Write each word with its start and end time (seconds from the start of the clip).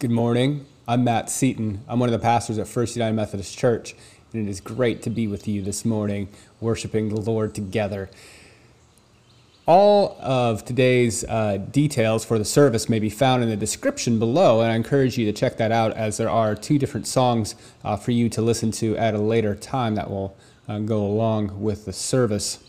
Good 0.00 0.10
morning. 0.10 0.64
I'm 0.88 1.04
Matt 1.04 1.28
Seaton. 1.28 1.84
I'm 1.86 2.00
one 2.00 2.08
of 2.08 2.14
the 2.14 2.18
pastors 2.18 2.56
at 2.56 2.66
First 2.66 2.96
United 2.96 3.12
Methodist 3.12 3.58
Church, 3.58 3.94
and 4.32 4.48
it 4.48 4.50
is 4.50 4.58
great 4.58 5.02
to 5.02 5.10
be 5.10 5.26
with 5.26 5.46
you 5.46 5.60
this 5.60 5.84
morning, 5.84 6.28
worshiping 6.58 7.10
the 7.10 7.20
Lord 7.20 7.54
together. 7.54 8.08
All 9.66 10.16
of 10.18 10.64
today's 10.64 11.22
uh, 11.24 11.58
details 11.58 12.24
for 12.24 12.38
the 12.38 12.46
service 12.46 12.88
may 12.88 12.98
be 12.98 13.10
found 13.10 13.42
in 13.42 13.50
the 13.50 13.58
description 13.58 14.18
below, 14.18 14.62
and 14.62 14.72
I 14.72 14.74
encourage 14.74 15.18
you 15.18 15.26
to 15.26 15.34
check 15.34 15.58
that 15.58 15.70
out 15.70 15.92
as 15.92 16.16
there 16.16 16.30
are 16.30 16.54
two 16.54 16.78
different 16.78 17.06
songs 17.06 17.54
uh, 17.84 17.96
for 17.96 18.12
you 18.12 18.30
to 18.30 18.40
listen 18.40 18.70
to 18.70 18.96
at 18.96 19.12
a 19.12 19.18
later 19.18 19.54
time 19.54 19.96
that 19.96 20.08
will 20.08 20.34
uh, 20.66 20.78
go 20.78 21.04
along 21.04 21.60
with 21.60 21.84
the 21.84 21.92
service. 21.92 22.64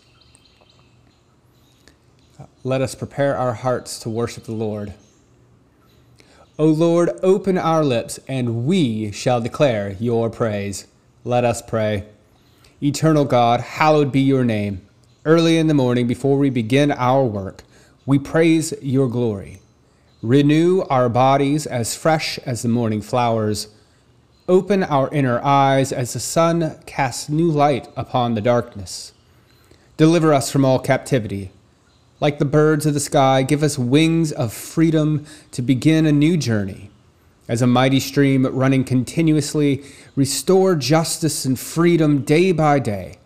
Let 2.66 2.82
us 2.82 2.94
prepare 2.94 3.38
our 3.38 3.54
hearts 3.54 4.00
to 4.00 4.10
worship 4.10 4.44
the 4.44 4.52
Lord. 4.52 4.96
O 6.62 6.68
Lord, 6.68 7.10
open 7.24 7.58
our 7.58 7.84
lips, 7.84 8.20
and 8.28 8.68
we 8.68 9.12
shall 9.12 9.42
declare 9.42 9.96
your 10.00 10.30
praise. 10.30 10.86
Let 11.24 11.44
us 11.44 11.60
pray. 11.60 12.06
Eternal 12.84 13.26
God, 13.26 13.62
hallowed 13.62 14.12
be 14.12 14.22
your 14.22 14.46
name. 14.46 14.88
Early 15.26 15.58
in 15.58 15.66
the 15.66 15.74
morning, 15.74 16.06
before 16.06 16.38
we 16.38 16.52
begin 16.52 16.92
our 16.92 17.26
work, 17.26 17.64
we 18.06 18.20
praise 18.20 18.76
your 18.80 19.10
glory. 19.10 19.60
Renew 20.22 20.82
our 20.82 21.10
bodies 21.10 21.66
as 21.66 21.96
fresh 21.96 22.38
as 22.46 22.62
the 22.62 22.70
morning 22.70 23.02
flowers. 23.02 23.70
Open 24.48 24.84
our 24.84 25.10
inner 25.12 25.44
eyes 25.44 25.92
as 25.92 26.14
the 26.14 26.20
sun 26.20 26.78
casts 26.86 27.28
new 27.28 27.50
light 27.50 27.88
upon 27.98 28.36
the 28.36 28.40
darkness. 28.40 29.14
Deliver 29.98 30.32
us 30.32 30.52
from 30.52 30.64
all 30.64 30.78
captivity 30.78 31.50
like 32.22 32.38
the 32.38 32.46
birds 32.46 32.86
of 32.86 32.94
the 32.94 33.00
sky, 33.00 33.42
give 33.44 33.64
us 33.64 33.78
wings 33.78 34.32
of 34.32 34.54
freedom 34.54 35.26
to 35.52 35.62
begin 35.62 36.06
a 36.06 36.12
new 36.12 36.38
journey. 36.38 36.92
As 37.50 37.62
a 37.62 37.68
mighty 37.68 38.00
stream 38.00 38.46
running 38.46 38.84
continuously, 38.84 39.84
restore 40.16 40.76
justice 40.76 41.44
and 41.44 41.60
freedom 41.60 42.22
day 42.22 42.52
by 42.52 42.80
day. 42.80 43.18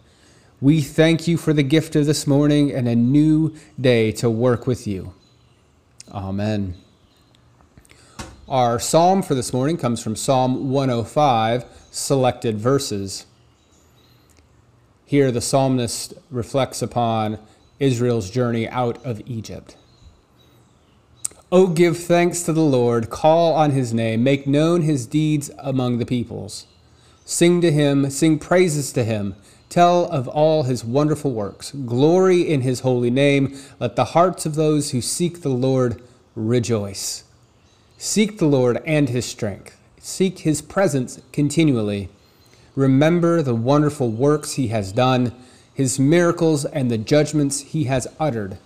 We 0.61 0.81
thank 0.81 1.28
you 1.28 1.36
for 1.36 1.52
the 1.52 1.61
gift 1.61 1.97
of 1.97 2.05
this 2.05 2.25
morning 2.25 2.72
and 2.72 2.88
a 2.88 2.95
new 2.95 3.53
day 3.80 4.14
to 4.14 4.30
work 4.30 4.66
with 4.66 4.88
you. 4.88 5.14
Amen. 6.11 6.75
Our 8.48 8.80
psalm 8.80 9.22
for 9.22 9.36
this 9.36 9.52
morning 9.52 9.75
comes 9.75 10.02
from 10.02 10.16
Psalm 10.16 10.72
105, 10.72 11.66
selected 11.92 12.58
verses. 12.58 13.25
Here, 15.05 15.31
the 15.31 15.42
psalmist 15.42 16.14
reflects 16.31 16.81
upon 16.81 17.38
Israel's 17.80 18.30
journey 18.30 18.68
out 18.68 19.04
of 19.06 19.22
Egypt. 19.26 19.76
Oh, 21.52 21.68
give 21.68 21.98
thanks 21.98 22.44
to 22.44 22.54
the 22.54 22.62
Lord, 22.62 23.09
call 23.09 23.54
on 23.54 23.72
his 23.72 23.94
name, 23.94 24.23
make 24.23 24.48
known 24.48 24.82
his 24.82 25.06
deeds 25.06 25.52
among 25.59 26.00
the 26.00 26.06
peoples. 26.06 26.66
Sing 27.23 27.62
to 27.62 27.72
him, 27.72 28.09
sing 28.09 28.40
praises 28.40 28.92
to 28.94 29.04
him, 29.04 29.36
tell 29.70 30.06
of 30.06 30.28
all 30.28 30.64
his 30.64 30.84
wonderful 30.84 31.32
works. 31.32 31.72
Glory 31.72 32.42
in 32.42 32.62
his 32.62 32.82
holy 32.82 33.09
name. 33.09 33.58
Let 33.80 33.95
the 33.95 34.06
hearts 34.06 34.45
of 34.45 34.56
those 34.56 34.92
who 34.92 35.02
seek 35.02 35.42
the 35.42 35.50
Lord 35.50 36.02
rejoice. 36.36 37.23
Seek 37.98 38.38
the 38.38 38.45
Lord 38.45 38.82
and 38.86 39.10
his 39.10 39.26
strength, 39.26 39.80
seek 40.00 40.39
his 40.39 40.62
presence 40.62 41.22
continually. 41.32 42.10
Remember 42.76 43.42
the 43.42 43.56
wonderful 43.56 44.10
works 44.10 44.54
he 44.54 44.67
has 44.67 44.92
done 44.92 45.34
his 45.76 46.00
miracles, 46.00 46.64
and 46.64 46.90
the 46.90 46.98
judgments 46.98 47.59
he 47.59 47.84
has 47.84 48.08
uttered. 48.18 48.58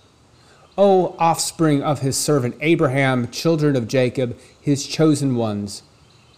O 0.78 1.16
offspring 1.18 1.82
of 1.82 2.00
his 2.00 2.16
servant 2.16 2.54
Abraham, 2.60 3.28
children 3.32 3.74
of 3.74 3.88
Jacob, 3.88 4.38
his 4.60 4.86
chosen 4.86 5.34
ones, 5.34 5.82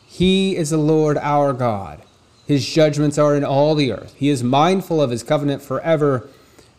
he 0.07 0.57
is 0.57 0.71
the 0.71 0.79
Lord 0.79 1.19
our 1.19 1.53
God. 1.53 2.03
His 2.47 2.67
judgments 2.67 3.19
are 3.19 3.37
in 3.37 3.45
all 3.45 3.75
the 3.75 3.93
earth. 3.93 4.15
He 4.17 4.31
is 4.31 4.43
mindful 4.43 5.01
of 5.01 5.11
his 5.11 5.23
covenant 5.23 5.61
forever, 5.61 6.29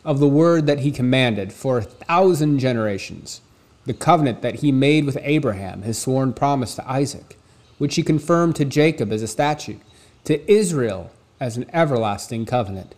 of 0.04 0.20
the 0.20 0.28
word 0.28 0.66
that 0.66 0.80
he 0.80 0.92
commanded 0.92 1.54
for 1.54 1.78
a 1.78 1.84
thousand 1.84 2.58
generations, 2.58 3.42
the 3.86 3.94
covenant 3.94 4.42
that 4.42 4.56
he 4.56 4.72
made 4.72 5.06
with 5.06 5.20
Abraham, 5.22 5.84
his 5.84 6.00
sworn 6.00 6.34
promise 6.34 6.74
to 6.76 6.90
Isaac, 6.90 7.38
which 7.78 7.94
he 7.94 8.02
confirmed 8.02 8.56
to 8.56 8.66
Jacob 8.66 9.12
as 9.12 9.22
a 9.22 9.28
statute, 9.28 9.82
to 10.24 10.52
Israel 10.52 11.12
as 11.40 11.58
an 11.58 11.70
everlasting 11.72 12.48
covenant 12.48 12.96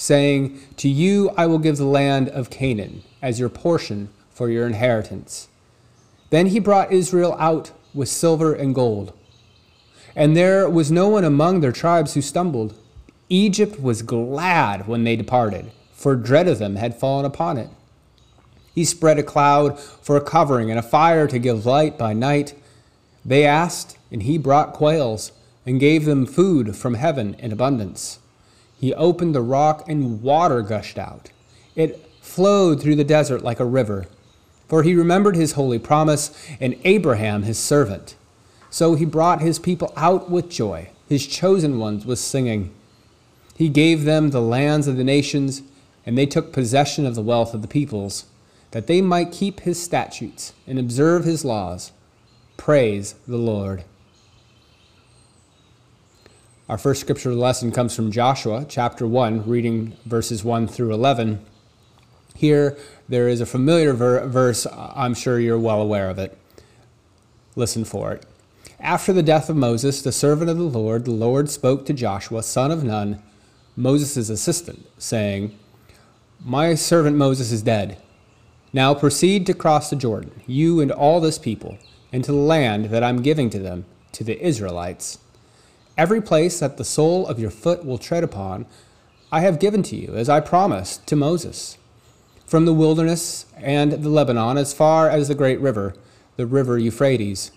saying, 0.00 0.58
To 0.78 0.88
you 0.88 1.30
I 1.36 1.46
will 1.46 1.58
give 1.58 1.76
the 1.76 1.84
land 1.84 2.30
of 2.30 2.48
Canaan 2.48 3.02
as 3.20 3.38
your 3.38 3.50
portion 3.50 4.08
for 4.30 4.48
your 4.48 4.66
inheritance. 4.66 5.48
Then 6.30 6.46
he 6.46 6.58
brought 6.58 6.90
Israel 6.90 7.36
out 7.38 7.72
with 7.92 8.08
silver 8.08 8.54
and 8.54 8.74
gold. 8.74 9.12
And 10.16 10.34
there 10.34 10.68
was 10.70 10.90
no 10.90 11.08
one 11.08 11.24
among 11.24 11.60
their 11.60 11.70
tribes 11.70 12.14
who 12.14 12.22
stumbled. 12.22 12.74
Egypt 13.28 13.78
was 13.78 14.00
glad 14.00 14.88
when 14.88 15.04
they 15.04 15.16
departed, 15.16 15.70
for 15.92 16.16
dread 16.16 16.48
of 16.48 16.58
them 16.58 16.76
had 16.76 16.98
fallen 16.98 17.26
upon 17.26 17.58
it. 17.58 17.68
He 18.74 18.84
spread 18.84 19.18
a 19.18 19.22
cloud 19.22 19.78
for 19.78 20.16
a 20.16 20.22
covering 20.22 20.70
and 20.70 20.78
a 20.78 20.82
fire 20.82 21.26
to 21.26 21.38
give 21.38 21.66
light 21.66 21.98
by 21.98 22.14
night. 22.14 22.54
They 23.22 23.44
asked, 23.44 23.98
and 24.10 24.22
he 24.22 24.38
brought 24.38 24.72
quails 24.72 25.32
and 25.66 25.78
gave 25.78 26.06
them 26.06 26.24
food 26.24 26.74
from 26.74 26.94
heaven 26.94 27.34
in 27.38 27.52
abundance. 27.52 28.18
He 28.80 28.94
opened 28.94 29.34
the 29.34 29.42
rock, 29.42 29.86
and 29.86 30.22
water 30.22 30.62
gushed 30.62 30.98
out. 30.98 31.30
It 31.76 32.10
flowed 32.22 32.80
through 32.80 32.96
the 32.96 33.04
desert 33.04 33.42
like 33.42 33.60
a 33.60 33.64
river. 33.66 34.06
For 34.68 34.82
he 34.82 34.94
remembered 34.94 35.36
his 35.36 35.52
holy 35.52 35.78
promise 35.78 36.30
and 36.60 36.78
Abraham 36.84 37.42
his 37.42 37.58
servant. 37.58 38.14
So 38.70 38.94
he 38.94 39.04
brought 39.04 39.42
his 39.42 39.58
people 39.58 39.92
out 39.96 40.30
with 40.30 40.48
joy, 40.48 40.90
his 41.08 41.26
chosen 41.26 41.78
ones 41.78 42.06
with 42.06 42.18
singing. 42.20 42.72
He 43.54 43.68
gave 43.68 44.04
them 44.04 44.30
the 44.30 44.40
lands 44.40 44.86
of 44.86 44.96
the 44.96 45.04
nations, 45.04 45.60
and 46.06 46.16
they 46.16 46.24
took 46.24 46.50
possession 46.50 47.04
of 47.04 47.14
the 47.14 47.20
wealth 47.22 47.52
of 47.52 47.60
the 47.60 47.68
peoples, 47.68 48.24
that 48.70 48.86
they 48.86 49.02
might 49.02 49.32
keep 49.32 49.60
his 49.60 49.82
statutes 49.82 50.54
and 50.66 50.78
observe 50.78 51.24
his 51.24 51.44
laws. 51.44 51.92
Praise 52.56 53.14
the 53.28 53.36
Lord. 53.36 53.84
Our 56.70 56.78
first 56.78 57.00
scripture 57.00 57.34
lesson 57.34 57.72
comes 57.72 57.96
from 57.96 58.12
Joshua 58.12 58.64
chapter 58.68 59.04
1, 59.04 59.48
reading 59.48 59.96
verses 60.06 60.44
1 60.44 60.68
through 60.68 60.94
11. 60.94 61.44
Here, 62.36 62.78
there 63.08 63.26
is 63.26 63.40
a 63.40 63.44
familiar 63.44 63.92
ver- 63.92 64.24
verse. 64.28 64.68
I'm 64.72 65.14
sure 65.14 65.40
you're 65.40 65.58
well 65.58 65.82
aware 65.82 66.08
of 66.08 66.20
it. 66.20 66.38
Listen 67.56 67.84
for 67.84 68.12
it. 68.12 68.24
After 68.78 69.12
the 69.12 69.20
death 69.20 69.50
of 69.50 69.56
Moses, 69.56 70.00
the 70.00 70.12
servant 70.12 70.48
of 70.48 70.58
the 70.58 70.62
Lord, 70.62 71.06
the 71.06 71.10
Lord 71.10 71.50
spoke 71.50 71.86
to 71.86 71.92
Joshua, 71.92 72.40
son 72.44 72.70
of 72.70 72.84
Nun, 72.84 73.20
Moses' 73.74 74.30
assistant, 74.30 74.86
saying, 74.96 75.58
My 76.38 76.76
servant 76.76 77.16
Moses 77.16 77.50
is 77.50 77.62
dead. 77.62 77.98
Now 78.72 78.94
proceed 78.94 79.44
to 79.46 79.54
cross 79.54 79.90
the 79.90 79.96
Jordan, 79.96 80.40
you 80.46 80.80
and 80.80 80.92
all 80.92 81.20
this 81.20 81.36
people, 81.36 81.78
into 82.12 82.30
the 82.30 82.38
land 82.38 82.90
that 82.90 83.02
I'm 83.02 83.22
giving 83.22 83.50
to 83.50 83.58
them, 83.58 83.86
to 84.12 84.22
the 84.22 84.40
Israelites. 84.40 85.18
Every 85.96 86.20
place 86.20 86.60
that 86.60 86.76
the 86.76 86.84
sole 86.84 87.26
of 87.26 87.38
your 87.38 87.50
foot 87.50 87.84
will 87.84 87.98
tread 87.98 88.24
upon, 88.24 88.66
I 89.32 89.40
have 89.40 89.60
given 89.60 89.82
to 89.84 89.96
you, 89.96 90.14
as 90.14 90.28
I 90.28 90.40
promised 90.40 91.06
to 91.08 91.16
Moses. 91.16 91.78
From 92.46 92.64
the 92.64 92.74
wilderness 92.74 93.46
and 93.56 93.92
the 93.92 94.08
Lebanon, 94.08 94.58
as 94.58 94.74
far 94.74 95.08
as 95.08 95.28
the 95.28 95.34
great 95.34 95.60
river, 95.60 95.94
the 96.36 96.46
river 96.46 96.78
Euphrates, 96.78 97.52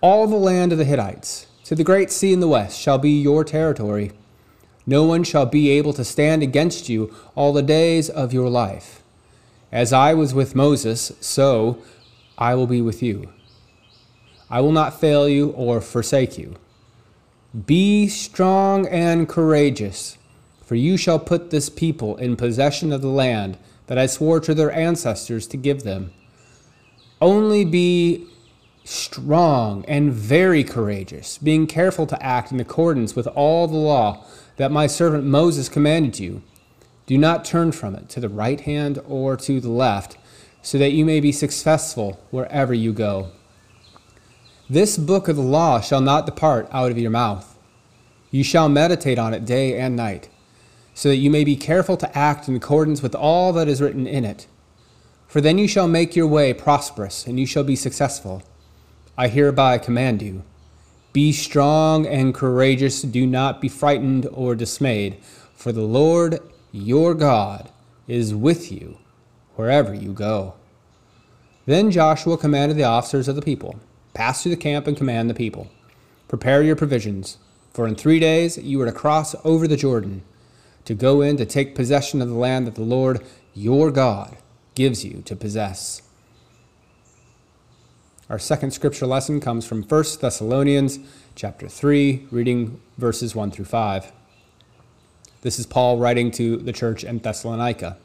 all 0.00 0.26
the 0.26 0.36
land 0.36 0.72
of 0.72 0.78
the 0.78 0.84
Hittites, 0.84 1.46
to 1.64 1.74
the 1.74 1.84
great 1.84 2.10
sea 2.10 2.32
in 2.32 2.40
the 2.40 2.48
west, 2.48 2.80
shall 2.80 2.98
be 2.98 3.10
your 3.10 3.44
territory. 3.44 4.12
No 4.86 5.04
one 5.04 5.24
shall 5.24 5.46
be 5.46 5.70
able 5.70 5.92
to 5.94 6.04
stand 6.04 6.42
against 6.42 6.88
you 6.88 7.14
all 7.34 7.52
the 7.52 7.62
days 7.62 8.10
of 8.10 8.32
your 8.32 8.50
life. 8.50 9.02
As 9.72 9.92
I 9.92 10.14
was 10.14 10.34
with 10.34 10.54
Moses, 10.54 11.12
so 11.20 11.78
I 12.36 12.54
will 12.54 12.66
be 12.66 12.82
with 12.82 13.02
you. 13.02 13.32
I 14.50 14.60
will 14.60 14.72
not 14.72 15.00
fail 15.00 15.28
you 15.28 15.50
or 15.50 15.80
forsake 15.80 16.36
you. 16.36 16.56
Be 17.54 18.08
strong 18.08 18.88
and 18.88 19.28
courageous, 19.28 20.18
for 20.64 20.74
you 20.74 20.96
shall 20.96 21.20
put 21.20 21.50
this 21.50 21.68
people 21.70 22.16
in 22.16 22.34
possession 22.34 22.92
of 22.92 23.00
the 23.00 23.06
land 23.06 23.58
that 23.86 23.96
I 23.96 24.06
swore 24.06 24.40
to 24.40 24.54
their 24.54 24.72
ancestors 24.72 25.46
to 25.48 25.56
give 25.56 25.84
them. 25.84 26.10
Only 27.20 27.64
be 27.64 28.26
strong 28.82 29.84
and 29.86 30.12
very 30.12 30.64
courageous, 30.64 31.38
being 31.38 31.68
careful 31.68 32.08
to 32.08 32.20
act 32.20 32.50
in 32.50 32.58
accordance 32.58 33.14
with 33.14 33.28
all 33.28 33.68
the 33.68 33.76
law 33.76 34.24
that 34.56 34.72
my 34.72 34.88
servant 34.88 35.24
Moses 35.24 35.68
commanded 35.68 36.18
you. 36.18 36.42
Do 37.06 37.16
not 37.16 37.44
turn 37.44 37.70
from 37.70 37.94
it 37.94 38.08
to 38.08 38.20
the 38.20 38.28
right 38.28 38.60
hand 38.62 38.98
or 39.06 39.36
to 39.36 39.60
the 39.60 39.70
left, 39.70 40.16
so 40.60 40.76
that 40.78 40.92
you 40.92 41.04
may 41.04 41.20
be 41.20 41.30
successful 41.30 42.18
wherever 42.32 42.74
you 42.74 42.92
go. 42.92 43.30
This 44.68 44.96
book 44.96 45.28
of 45.28 45.36
the 45.36 45.42
law 45.42 45.82
shall 45.82 46.00
not 46.00 46.24
depart 46.24 46.68
out 46.72 46.90
of 46.90 46.96
your 46.96 47.10
mouth. 47.10 47.58
You 48.30 48.42
shall 48.42 48.70
meditate 48.70 49.18
on 49.18 49.34
it 49.34 49.44
day 49.44 49.78
and 49.78 49.94
night, 49.94 50.30
so 50.94 51.10
that 51.10 51.16
you 51.16 51.30
may 51.30 51.44
be 51.44 51.54
careful 51.54 51.98
to 51.98 52.16
act 52.16 52.48
in 52.48 52.56
accordance 52.56 53.02
with 53.02 53.14
all 53.14 53.52
that 53.52 53.68
is 53.68 53.82
written 53.82 54.06
in 54.06 54.24
it. 54.24 54.46
For 55.28 55.42
then 55.42 55.58
you 55.58 55.68
shall 55.68 55.86
make 55.86 56.16
your 56.16 56.26
way 56.26 56.54
prosperous, 56.54 57.26
and 57.26 57.38
you 57.38 57.44
shall 57.44 57.62
be 57.62 57.76
successful. 57.76 58.42
I 59.18 59.28
hereby 59.28 59.76
command 59.76 60.22
you 60.22 60.44
be 61.12 61.30
strong 61.30 62.06
and 62.06 62.34
courageous, 62.34 63.02
do 63.02 63.26
not 63.26 63.60
be 63.60 63.68
frightened 63.68 64.26
or 64.32 64.54
dismayed, 64.54 65.18
for 65.54 65.72
the 65.72 65.82
Lord 65.82 66.40
your 66.72 67.14
God 67.14 67.70
is 68.08 68.34
with 68.34 68.72
you 68.72 68.98
wherever 69.56 69.94
you 69.94 70.12
go. 70.12 70.54
Then 71.66 71.90
Joshua 71.90 72.38
commanded 72.38 72.78
the 72.78 72.84
officers 72.84 73.28
of 73.28 73.36
the 73.36 73.42
people 73.42 73.78
Pass 74.14 74.42
through 74.42 74.50
the 74.50 74.56
camp 74.56 74.86
and 74.86 74.96
command 74.96 75.28
the 75.28 75.34
people. 75.34 75.70
Prepare 76.28 76.62
your 76.62 76.76
provisions, 76.76 77.38
for 77.72 77.86
in 77.86 77.96
three 77.96 78.20
days 78.20 78.56
you 78.56 78.80
are 78.80 78.86
to 78.86 78.92
cross 78.92 79.34
over 79.44 79.66
the 79.66 79.76
Jordan, 79.76 80.22
to 80.84 80.94
go 80.94 81.20
in 81.20 81.36
to 81.36 81.44
take 81.44 81.74
possession 81.74 82.22
of 82.22 82.28
the 82.28 82.34
land 82.34 82.66
that 82.66 82.76
the 82.76 82.82
Lord 82.82 83.20
your 83.54 83.90
God 83.90 84.36
gives 84.74 85.04
you 85.04 85.22
to 85.26 85.34
possess. 85.36 86.02
Our 88.30 88.38
second 88.38 88.70
scripture 88.70 89.06
lesson 89.06 89.40
comes 89.40 89.66
from 89.66 89.82
1 89.82 90.04
Thessalonians 90.20 90.98
chapter 91.34 91.68
3, 91.68 92.28
reading 92.30 92.80
verses 92.96 93.34
1 93.34 93.50
through 93.50 93.66
5. 93.66 94.12
This 95.42 95.58
is 95.58 95.66
Paul 95.66 95.98
writing 95.98 96.30
to 96.32 96.56
the 96.56 96.72
church 96.72 97.04
in 97.04 97.18
Thessalonica. 97.18 97.98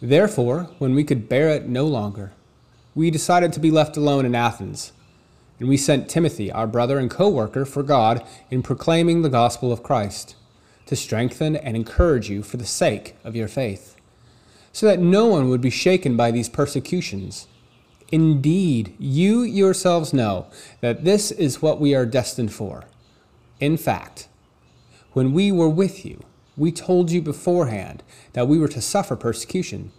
Therefore, 0.00 0.70
when 0.78 0.94
we 0.94 1.04
could 1.04 1.28
bear 1.28 1.50
it 1.50 1.68
no 1.68 1.86
longer, 1.86 2.32
we 2.94 3.10
decided 3.10 3.52
to 3.52 3.60
be 3.60 3.70
left 3.70 3.96
alone 3.96 4.24
in 4.24 4.34
Athens, 4.34 4.92
and 5.58 5.68
we 5.68 5.76
sent 5.76 6.08
Timothy, 6.08 6.50
our 6.50 6.66
brother 6.66 6.98
and 6.98 7.10
co 7.10 7.28
worker 7.28 7.64
for 7.64 7.82
God, 7.82 8.24
in 8.50 8.62
proclaiming 8.62 9.22
the 9.22 9.28
gospel 9.28 9.72
of 9.72 9.82
Christ, 9.82 10.36
to 10.86 10.96
strengthen 10.96 11.56
and 11.56 11.76
encourage 11.76 12.28
you 12.28 12.42
for 12.42 12.56
the 12.56 12.66
sake 12.66 13.16
of 13.24 13.36
your 13.36 13.48
faith, 13.48 13.96
so 14.72 14.86
that 14.86 14.98
no 14.98 15.26
one 15.26 15.48
would 15.48 15.60
be 15.60 15.70
shaken 15.70 16.16
by 16.16 16.30
these 16.30 16.48
persecutions 16.48 17.46
Indeed, 18.12 18.94
you 18.98 19.42
yourselves 19.42 20.12
know 20.12 20.46
that 20.80 21.04
this 21.04 21.30
is 21.30 21.62
what 21.62 21.80
we 21.80 21.94
are 21.94 22.06
destined 22.06 22.52
for. 22.52 22.84
In 23.60 23.76
fact, 23.76 24.26
when 25.12 25.32
we 25.32 25.52
were 25.52 25.68
with 25.68 26.04
you, 26.04 26.24
we 26.56 26.72
told 26.72 27.10
you 27.10 27.22
beforehand 27.22 28.02
that 28.32 28.48
we 28.48 28.58
were 28.58 28.68
to 28.68 28.80
suffer 28.80 29.14
persecution. 29.14 29.92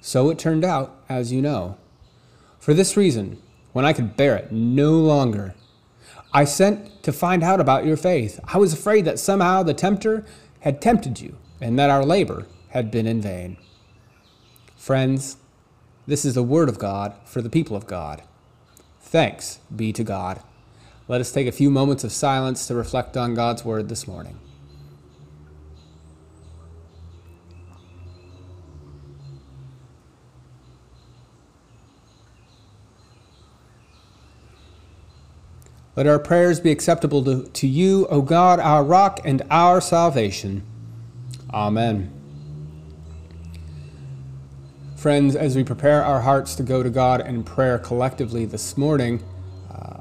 So 0.00 0.28
it 0.28 0.38
turned 0.38 0.64
out, 0.64 1.02
as 1.08 1.32
you 1.32 1.40
know. 1.40 1.78
For 2.66 2.74
this 2.74 2.96
reason, 2.96 3.40
when 3.72 3.84
I 3.84 3.92
could 3.92 4.16
bear 4.16 4.34
it 4.34 4.50
no 4.50 4.94
longer, 4.94 5.54
I 6.32 6.42
sent 6.42 7.00
to 7.04 7.12
find 7.12 7.44
out 7.44 7.60
about 7.60 7.86
your 7.86 7.96
faith. 7.96 8.40
I 8.42 8.58
was 8.58 8.72
afraid 8.72 9.04
that 9.04 9.20
somehow 9.20 9.62
the 9.62 9.72
tempter 9.72 10.24
had 10.62 10.82
tempted 10.82 11.20
you 11.20 11.36
and 11.60 11.78
that 11.78 11.90
our 11.90 12.04
labor 12.04 12.48
had 12.70 12.90
been 12.90 13.06
in 13.06 13.20
vain. 13.20 13.56
Friends, 14.74 15.36
this 16.08 16.24
is 16.24 16.34
the 16.34 16.42
word 16.42 16.68
of 16.68 16.80
God 16.80 17.14
for 17.24 17.40
the 17.40 17.48
people 17.48 17.76
of 17.76 17.86
God. 17.86 18.24
Thanks 19.00 19.60
be 19.76 19.92
to 19.92 20.02
God. 20.02 20.42
Let 21.06 21.20
us 21.20 21.30
take 21.30 21.46
a 21.46 21.52
few 21.52 21.70
moments 21.70 22.02
of 22.02 22.10
silence 22.10 22.66
to 22.66 22.74
reflect 22.74 23.16
on 23.16 23.34
God's 23.34 23.64
word 23.64 23.88
this 23.88 24.08
morning. 24.08 24.40
Let 35.96 36.06
our 36.06 36.18
prayers 36.18 36.60
be 36.60 36.70
acceptable 36.70 37.24
to, 37.24 37.44
to 37.48 37.66
you, 37.66 38.06
O 38.08 38.20
God, 38.20 38.60
our 38.60 38.84
rock 38.84 39.18
and 39.24 39.42
our 39.50 39.80
salvation. 39.80 40.62
Amen. 41.54 42.12
Friends, 44.94 45.34
as 45.34 45.56
we 45.56 45.64
prepare 45.64 46.04
our 46.04 46.20
hearts 46.20 46.54
to 46.56 46.62
go 46.62 46.82
to 46.82 46.90
God 46.90 47.26
in 47.26 47.42
prayer 47.44 47.78
collectively 47.78 48.44
this 48.44 48.76
morning, 48.76 49.24
uh, 49.70 50.00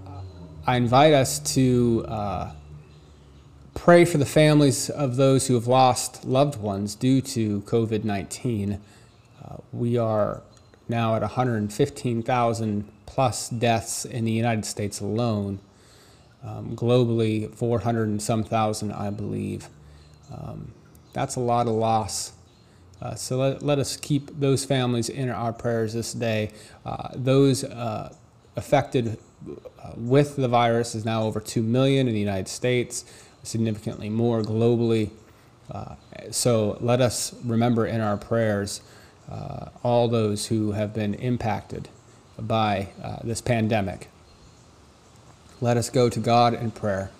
I 0.67 0.75
invite 0.75 1.13
us 1.13 1.39
to 1.53 2.03
uh, 2.09 2.51
pray 3.73 4.03
for 4.03 4.17
the 4.17 4.25
families 4.25 4.89
of 4.89 5.15
those 5.15 5.47
who 5.47 5.53
have 5.53 5.67
lost 5.67 6.25
loved 6.25 6.59
ones 6.59 6.93
due 6.95 7.21
to 7.21 7.61
COVID 7.61 8.03
19. 8.03 8.81
Uh, 9.41 9.55
we 9.71 9.97
are 9.97 10.41
now 10.89 11.15
at 11.15 11.21
115,000 11.21 12.91
plus 13.05 13.47
deaths 13.47 14.03
in 14.03 14.25
the 14.25 14.31
United 14.33 14.65
States 14.65 14.99
alone. 14.99 15.59
Um, 16.45 16.75
globally, 16.75 17.53
400 17.55 18.07
and 18.07 18.21
some 18.21 18.43
thousand, 18.43 18.91
I 18.91 19.09
believe. 19.09 19.67
Um, 20.31 20.73
that's 21.13 21.35
a 21.37 21.39
lot 21.39 21.67
of 21.67 21.73
loss 21.73 22.33
uh, 23.01 23.15
so 23.15 23.37
let, 23.37 23.61
let 23.61 23.79
us 23.79 23.97
keep 23.97 24.39
those 24.39 24.63
families 24.63 25.09
in 25.09 25.29
our 25.29 25.53
prayers 25.53 25.93
this 25.93 26.13
day. 26.13 26.51
Uh, 26.85 27.09
those 27.13 27.63
uh, 27.63 28.13
affected 28.55 29.17
uh, 29.47 29.91
with 29.95 30.35
the 30.37 30.47
virus 30.47 30.95
is 30.95 31.03
now 31.03 31.23
over 31.23 31.39
2 31.39 31.61
million 31.61 32.07
in 32.07 32.13
the 32.13 32.19
United 32.19 32.47
States, 32.47 33.05
significantly 33.43 34.09
more 34.09 34.41
globally. 34.41 35.09
Uh, 35.69 35.95
so 36.31 36.77
let 36.79 37.01
us 37.01 37.35
remember 37.43 37.85
in 37.85 37.99
our 37.99 38.17
prayers 38.17 38.81
uh, 39.29 39.69
all 39.83 40.07
those 40.07 40.47
who 40.47 40.71
have 40.71 40.93
been 40.93 41.13
impacted 41.15 41.89
by 42.39 42.87
this 43.23 43.41
pandemic. 43.41 44.09
Let 45.61 45.77
us 45.77 45.89
go 45.89 46.09
to 46.09 46.19
God 46.19 46.53
in 46.53 46.71
prayer. 46.71 47.11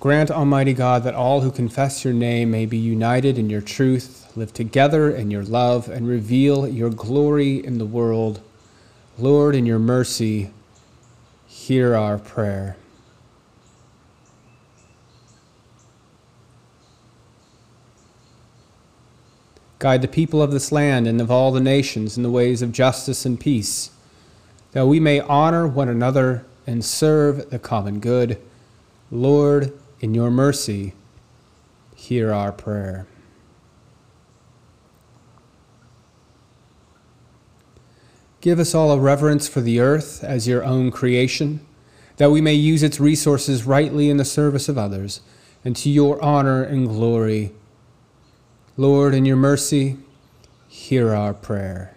Grant, 0.00 0.30
Almighty 0.30 0.74
God, 0.74 1.02
that 1.02 1.14
all 1.14 1.40
who 1.40 1.50
confess 1.50 2.04
your 2.04 2.14
name 2.14 2.52
may 2.52 2.66
be 2.66 2.76
united 2.76 3.36
in 3.36 3.50
your 3.50 3.60
truth, 3.60 4.30
live 4.36 4.54
together 4.54 5.10
in 5.10 5.30
your 5.30 5.42
love, 5.42 5.88
and 5.88 6.06
reveal 6.06 6.68
your 6.68 6.90
glory 6.90 7.56
in 7.64 7.78
the 7.78 7.84
world. 7.84 8.40
Lord, 9.18 9.56
in 9.56 9.66
your 9.66 9.80
mercy, 9.80 10.50
hear 11.48 11.96
our 11.96 12.16
prayer. 12.16 12.76
Guide 19.78 20.02
the 20.02 20.08
people 20.08 20.42
of 20.42 20.50
this 20.50 20.72
land 20.72 21.06
and 21.06 21.20
of 21.20 21.30
all 21.30 21.52
the 21.52 21.60
nations 21.60 22.16
in 22.16 22.22
the 22.22 22.30
ways 22.30 22.62
of 22.62 22.72
justice 22.72 23.24
and 23.24 23.38
peace, 23.38 23.90
that 24.72 24.86
we 24.86 24.98
may 24.98 25.20
honor 25.20 25.66
one 25.68 25.88
another 25.88 26.44
and 26.66 26.84
serve 26.84 27.50
the 27.50 27.58
common 27.58 28.00
good. 28.00 28.40
Lord, 29.10 29.72
in 30.00 30.14
your 30.14 30.30
mercy, 30.30 30.94
hear 31.94 32.32
our 32.32 32.52
prayer. 32.52 33.06
Give 38.40 38.58
us 38.58 38.74
all 38.74 38.92
a 38.92 38.98
reverence 38.98 39.48
for 39.48 39.60
the 39.60 39.80
earth 39.80 40.22
as 40.22 40.46
your 40.46 40.64
own 40.64 40.90
creation, 40.90 41.60
that 42.18 42.30
we 42.30 42.40
may 42.40 42.54
use 42.54 42.82
its 42.82 43.00
resources 43.00 43.64
rightly 43.64 44.10
in 44.10 44.16
the 44.16 44.24
service 44.24 44.68
of 44.68 44.78
others, 44.78 45.20
and 45.64 45.74
to 45.76 45.90
your 45.90 46.22
honor 46.22 46.62
and 46.62 46.86
glory. 46.88 47.52
Lord, 48.78 49.12
in 49.12 49.24
your 49.24 49.36
mercy, 49.36 49.96
hear 50.68 51.12
our 51.12 51.34
prayer. 51.34 51.96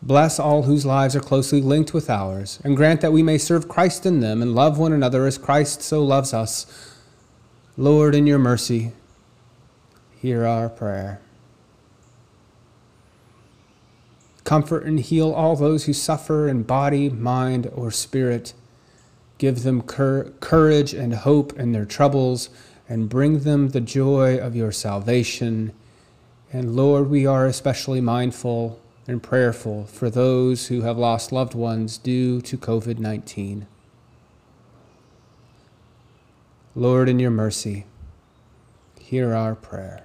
Bless 0.00 0.38
all 0.38 0.62
whose 0.62 0.86
lives 0.86 1.16
are 1.16 1.20
closely 1.20 1.60
linked 1.60 1.92
with 1.92 2.08
ours, 2.08 2.60
and 2.62 2.76
grant 2.76 3.00
that 3.00 3.12
we 3.12 3.24
may 3.24 3.36
serve 3.36 3.66
Christ 3.66 4.06
in 4.06 4.20
them 4.20 4.40
and 4.40 4.54
love 4.54 4.78
one 4.78 4.92
another 4.92 5.26
as 5.26 5.36
Christ 5.36 5.82
so 5.82 6.00
loves 6.04 6.32
us. 6.32 6.94
Lord, 7.76 8.14
in 8.14 8.24
your 8.24 8.38
mercy, 8.38 8.92
hear 10.22 10.46
our 10.46 10.68
prayer. 10.68 11.20
Comfort 14.44 14.84
and 14.84 15.00
heal 15.00 15.32
all 15.32 15.56
those 15.56 15.86
who 15.86 15.92
suffer 15.92 16.46
in 16.46 16.62
body, 16.62 17.10
mind, 17.10 17.68
or 17.74 17.90
spirit. 17.90 18.52
Give 19.38 19.64
them 19.64 19.82
cur- 19.82 20.32
courage 20.38 20.94
and 20.94 21.14
hope 21.14 21.58
in 21.58 21.72
their 21.72 21.84
troubles, 21.84 22.48
and 22.94 23.08
bring 23.08 23.40
them 23.40 23.70
the 23.70 23.80
joy 23.80 24.38
of 24.38 24.54
your 24.54 24.70
salvation. 24.70 25.72
And 26.52 26.76
Lord, 26.76 27.10
we 27.10 27.26
are 27.26 27.44
especially 27.44 28.00
mindful 28.00 28.78
and 29.08 29.20
prayerful 29.20 29.86
for 29.86 30.08
those 30.08 30.68
who 30.68 30.82
have 30.82 30.96
lost 30.96 31.32
loved 31.32 31.54
ones 31.54 31.98
due 31.98 32.40
to 32.42 32.56
COVID 32.56 33.00
19. 33.00 33.66
Lord, 36.76 37.08
in 37.08 37.18
your 37.18 37.32
mercy, 37.32 37.84
hear 39.00 39.34
our 39.34 39.56
prayer. 39.56 40.04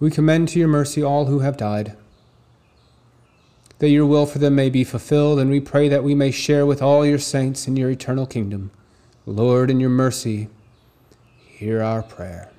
We 0.00 0.10
commend 0.10 0.48
to 0.48 0.58
your 0.58 0.68
mercy 0.68 1.02
all 1.02 1.26
who 1.26 1.40
have 1.40 1.56
died 1.56 1.96
that 3.80 3.88
your 3.88 4.06
will 4.06 4.26
for 4.26 4.38
them 4.38 4.54
may 4.54 4.68
be 4.68 4.84
fulfilled, 4.84 5.38
and 5.38 5.50
we 5.50 5.58
pray 5.58 5.88
that 5.88 6.04
we 6.04 6.14
may 6.14 6.30
share 6.30 6.66
with 6.66 6.82
all 6.82 7.04
your 7.04 7.18
saints 7.18 7.66
in 7.66 7.76
your 7.76 7.90
eternal 7.90 8.26
kingdom. 8.26 8.70
Lord, 9.24 9.70
in 9.70 9.80
your 9.80 9.90
mercy, 9.90 10.48
hear 11.46 11.82
our 11.82 12.02
prayer. 12.02 12.50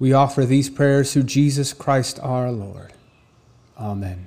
We 0.00 0.12
offer 0.12 0.44
these 0.44 0.68
prayers 0.68 1.12
through 1.12 1.24
Jesus 1.24 1.72
Christ 1.72 2.18
our 2.22 2.50
Lord. 2.50 2.92
Amen. 3.78 4.26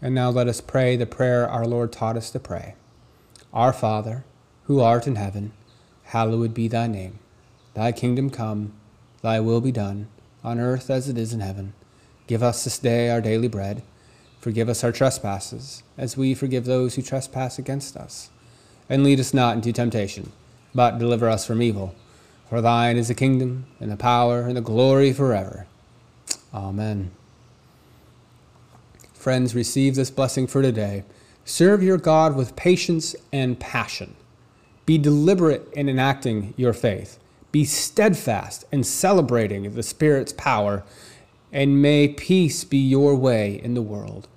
And 0.00 0.14
now 0.14 0.30
let 0.30 0.48
us 0.48 0.62
pray 0.62 0.96
the 0.96 1.04
prayer 1.04 1.46
our 1.46 1.66
Lord 1.66 1.92
taught 1.92 2.16
us 2.16 2.30
to 2.30 2.40
pray. 2.40 2.74
Our 3.52 3.74
Father, 3.74 4.24
who 4.64 4.80
art 4.80 5.06
in 5.06 5.16
heaven, 5.16 5.52
hallowed 6.04 6.54
be 6.54 6.68
thy 6.68 6.86
name. 6.86 7.18
Thy 7.74 7.92
kingdom 7.92 8.30
come, 8.30 8.72
thy 9.22 9.40
will 9.40 9.60
be 9.60 9.72
done, 9.72 10.08
on 10.42 10.58
earth 10.58 10.90
as 10.90 11.08
it 11.08 11.16
is 11.16 11.32
in 11.32 11.40
heaven. 11.40 11.72
Give 12.26 12.42
us 12.42 12.64
this 12.64 12.78
day 12.78 13.10
our 13.10 13.20
daily 13.20 13.48
bread. 13.48 13.82
Forgive 14.40 14.68
us 14.68 14.82
our 14.82 14.92
trespasses, 14.92 15.82
as 15.98 16.16
we 16.16 16.34
forgive 16.34 16.64
those 16.64 16.94
who 16.94 17.02
trespass 17.02 17.58
against 17.58 17.96
us. 17.96 18.30
And 18.88 19.04
lead 19.04 19.20
us 19.20 19.34
not 19.34 19.54
into 19.54 19.72
temptation, 19.72 20.32
but 20.74 20.98
deliver 20.98 21.28
us 21.28 21.46
from 21.46 21.62
evil. 21.62 21.94
For 22.48 22.60
thine 22.60 22.96
is 22.96 23.08
the 23.08 23.14
kingdom, 23.14 23.66
and 23.78 23.92
the 23.92 23.96
power, 23.96 24.40
and 24.40 24.56
the 24.56 24.60
glory 24.60 25.12
forever. 25.12 25.66
Amen. 26.52 27.10
Friends, 29.12 29.54
receive 29.54 29.94
this 29.94 30.10
blessing 30.10 30.46
for 30.46 30.62
today. 30.62 31.04
Serve 31.44 31.82
your 31.82 31.98
God 31.98 32.34
with 32.34 32.56
patience 32.56 33.14
and 33.32 33.60
passion. 33.60 34.14
Be 34.86 34.98
deliberate 34.98 35.68
in 35.74 35.88
enacting 35.88 36.54
your 36.56 36.72
faith. 36.72 37.18
Be 37.52 37.64
steadfast 37.64 38.64
in 38.70 38.84
celebrating 38.84 39.72
the 39.72 39.82
Spirit's 39.82 40.32
power, 40.32 40.84
and 41.52 41.82
may 41.82 42.08
peace 42.08 42.64
be 42.64 42.78
your 42.78 43.16
way 43.16 43.60
in 43.62 43.74
the 43.74 43.82
world. 43.82 44.28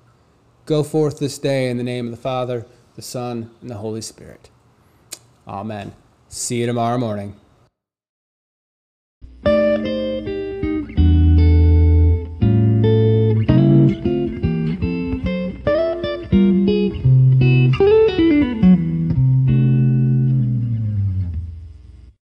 Go 0.66 0.84
forth 0.84 1.20
this 1.20 1.38
day 1.38 1.70
in 1.70 1.78
the 1.78 1.84
name 1.84 2.06
of 2.06 2.12
the 2.12 2.18
Father, 2.18 2.66
the 2.96 3.02
Son, 3.02 3.52
and 3.62 3.70
the 3.70 3.76
Holy 3.76 4.02
Spirit. 4.02 4.50
Amen. 5.48 5.94
See 6.30 6.62
you 6.62 6.66
tomorrow 6.66 6.98
morning. 6.98 7.36